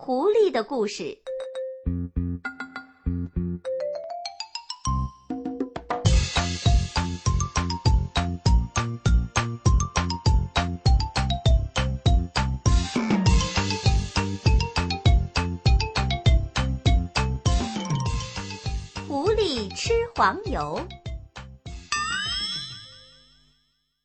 [0.00, 1.18] 狐狸的故事。
[19.08, 20.80] 狐狸吃黄油。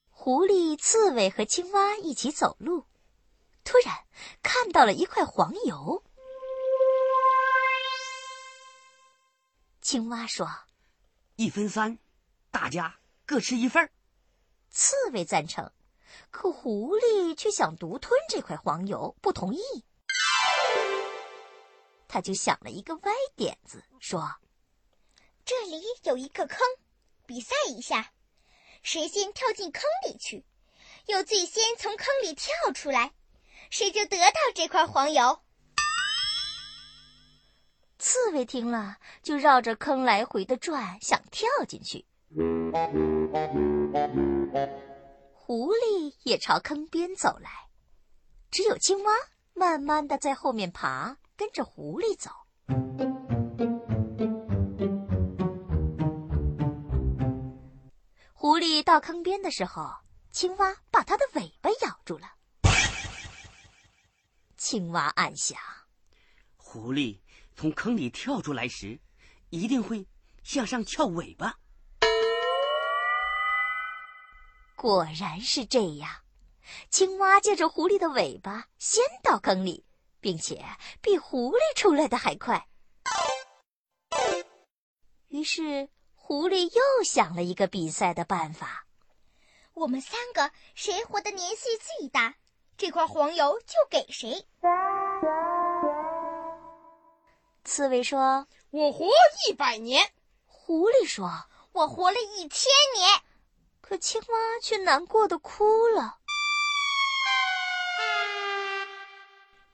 [0.10, 2.84] 狐狸、刺猬和青蛙一起走路，
[3.64, 4.06] 突然
[4.42, 6.04] 看到了一块黄油。
[9.82, 10.50] 青蛙说
[11.36, 11.98] ：“一分三，
[12.52, 13.92] 大家各吃一份儿。”
[14.72, 15.72] 刺猬赞成，
[16.32, 19.62] 可狐狸却想独吞这块黄油，不同意。
[22.08, 24.36] 他就想了一个歪点子，说
[25.46, 26.60] ：“这里有一个坑，
[27.26, 28.14] 比赛一下。”
[28.84, 30.46] 谁先跳进坑里去，
[31.06, 33.14] 又最先从坑里跳出来，
[33.74, 35.40] 谁就得到这块黄油。
[37.98, 42.06] 刺猬听了，就绕着坑来回的转，想跳进去。
[45.34, 47.50] 狐狸也朝坑边走来，
[48.52, 49.12] 只有青蛙
[49.56, 52.30] 慢慢的在后面爬，跟着狐狸走。
[58.36, 59.90] 狐狸到坑边的时候，
[60.32, 62.28] 青蛙把它的尾巴咬住了。
[64.74, 65.56] 青蛙暗想：
[66.58, 67.20] 狐狸
[67.56, 69.00] 从坑里跳出来时，
[69.52, 70.08] 一定会
[70.42, 71.60] 向上翘尾巴。
[74.76, 76.10] 果然是这样，
[76.90, 79.86] 青蛙借着狐狸的尾巴先到坑里，
[80.20, 80.66] 并且
[81.04, 82.68] 比狐狸出来的还快。
[85.28, 85.88] 于是。
[86.16, 88.88] 狐狸又想了一个比赛的办法：
[89.74, 92.36] 我们三个谁活的年岁最大，
[92.78, 94.46] 这块黄油就给谁。
[97.64, 99.08] 刺猬说：“我活
[99.48, 100.12] 一百年。”
[100.46, 101.30] 狐狸说
[101.72, 103.22] ：“我活了一千年。”
[103.82, 106.20] 可青蛙却难过的哭了。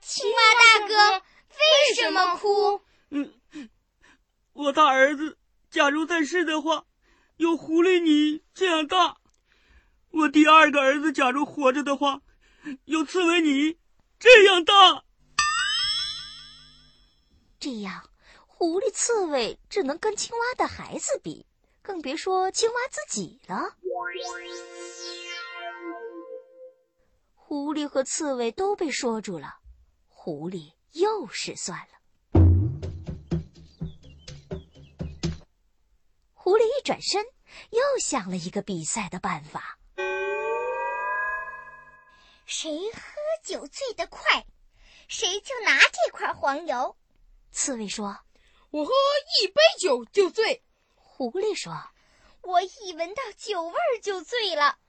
[0.02, 0.38] 青蛙
[0.80, 2.82] 大哥，为什么哭？
[3.10, 3.34] 嗯，
[4.54, 5.38] 我大儿子。
[5.70, 6.86] 假如在世的话，
[7.38, 9.18] 有狐狸你这样大；
[10.10, 12.22] 我第二个儿子假如活着的话，
[12.86, 13.78] 有刺猬你
[14.20, 15.04] 这样大。
[17.60, 18.10] 这样，
[18.48, 21.46] 狐狸、刺猬只能跟青蛙的孩子比，
[21.82, 23.76] 更别说青蛙自己了。
[27.36, 29.60] 狐狸和刺猬都被说住了，
[30.08, 32.00] 狐狸又失算了。
[36.34, 37.26] 狐狸一转身，
[37.72, 39.79] 又想了一个比赛的办法：
[42.52, 43.00] 谁喝
[43.44, 44.44] 酒醉得快，
[45.08, 46.98] 谁就拿这块黄油。
[47.52, 48.22] 刺猬说
[48.72, 48.92] ：“我喝
[49.40, 50.64] 一杯酒就醉。”
[50.98, 51.72] 狐狸说
[52.42, 54.80] ：“我一闻到酒味儿就醉了。”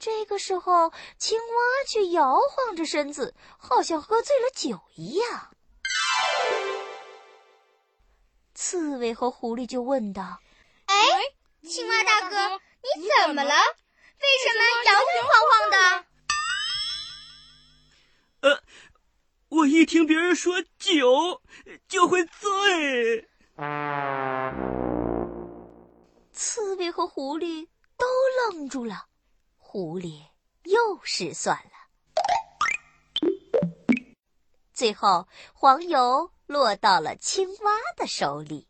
[0.00, 1.54] 这个时候，青蛙
[1.86, 5.56] 却摇晃着身子，好像喝醉了酒一样。
[8.52, 10.40] 刺猬和狐狸就问道。
[10.86, 10.96] 哎，
[11.62, 13.54] 青蛙大哥，你怎么了？
[13.54, 16.06] 为什么摇摇晃晃的？
[19.56, 21.42] 我一听别人说酒
[21.86, 23.28] 就会醉。
[26.32, 28.04] 刺猬和狐狸都
[28.50, 29.06] 愣住了，
[29.56, 30.24] 狐狸
[30.64, 31.70] 又失算了。
[34.72, 38.66] 最后，黄油落到了青蛙的手里。